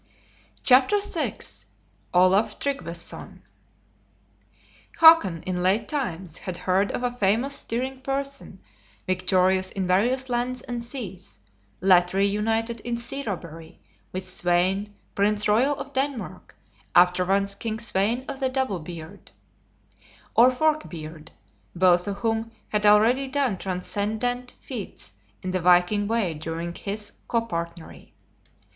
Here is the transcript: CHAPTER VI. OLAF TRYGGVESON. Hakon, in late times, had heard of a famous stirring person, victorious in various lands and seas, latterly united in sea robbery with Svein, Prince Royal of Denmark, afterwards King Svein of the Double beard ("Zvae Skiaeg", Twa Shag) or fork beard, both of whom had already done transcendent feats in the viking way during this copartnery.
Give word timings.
CHAPTER 0.63 0.97
VI. 0.99 1.37
OLAF 2.11 2.57
TRYGGVESON. 2.57 3.41
Hakon, 4.97 5.43
in 5.43 5.61
late 5.61 5.87
times, 5.87 6.39
had 6.39 6.57
heard 6.57 6.91
of 6.91 7.03
a 7.03 7.11
famous 7.11 7.53
stirring 7.55 8.01
person, 8.01 8.61
victorious 9.05 9.69
in 9.69 9.85
various 9.85 10.27
lands 10.27 10.63
and 10.63 10.81
seas, 10.83 11.37
latterly 11.81 12.25
united 12.25 12.79
in 12.79 12.97
sea 12.97 13.21
robbery 13.21 13.79
with 14.11 14.23
Svein, 14.27 14.95
Prince 15.13 15.47
Royal 15.47 15.75
of 15.75 15.93
Denmark, 15.93 16.55
afterwards 16.95 17.53
King 17.53 17.77
Svein 17.77 18.25
of 18.27 18.39
the 18.39 18.49
Double 18.49 18.79
beard 18.79 19.25
("Zvae 19.25 19.29
Skiaeg", 19.29 19.85
Twa 19.85 20.01
Shag) 20.01 20.31
or 20.35 20.49
fork 20.51 20.89
beard, 20.89 21.31
both 21.75 22.07
of 22.07 22.15
whom 22.17 22.49
had 22.69 22.87
already 22.87 23.27
done 23.27 23.59
transcendent 23.59 24.55
feats 24.59 25.13
in 25.43 25.51
the 25.51 25.61
viking 25.61 26.07
way 26.07 26.33
during 26.33 26.75
this 26.87 27.11
copartnery. 27.27 28.13